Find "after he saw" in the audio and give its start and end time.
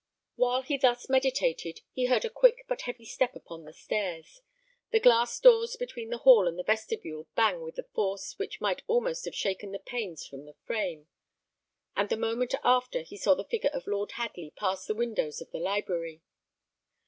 12.63-13.35